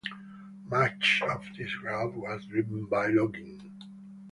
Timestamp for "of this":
1.29-1.75